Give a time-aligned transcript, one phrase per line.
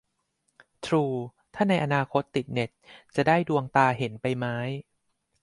[0.85, 1.03] ทรู-
[1.53, 2.69] ถ้าในอนาคตติดเน็ต
[3.15, 4.55] จะได้ดวงตาเห็นใบไม้